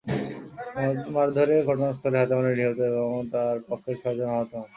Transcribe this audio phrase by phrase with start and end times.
[1.15, 4.67] মারধরে ঘটনাস্থলেই হাতেম আলী নিহত এবং তাঁর পক্ষের ছয়জন আহত হন।